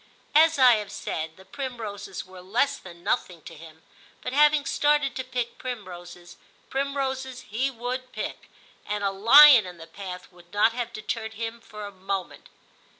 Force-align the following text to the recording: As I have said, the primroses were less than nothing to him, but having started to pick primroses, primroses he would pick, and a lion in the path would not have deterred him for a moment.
As 0.33 0.57
I 0.57 0.77
have 0.77 0.91
said, 0.91 1.37
the 1.37 1.45
primroses 1.45 2.25
were 2.25 2.41
less 2.41 2.77
than 2.79 3.03
nothing 3.03 3.43
to 3.43 3.53
him, 3.53 3.83
but 4.23 4.33
having 4.33 4.65
started 4.65 5.13
to 5.15 5.23
pick 5.23 5.59
primroses, 5.59 6.37
primroses 6.71 7.41
he 7.41 7.69
would 7.69 8.11
pick, 8.11 8.49
and 8.87 9.03
a 9.03 9.11
lion 9.11 9.67
in 9.67 9.77
the 9.77 9.85
path 9.85 10.31
would 10.31 10.51
not 10.51 10.73
have 10.73 10.91
deterred 10.91 11.35
him 11.35 11.61
for 11.61 11.85
a 11.85 11.91
moment. 11.91 12.49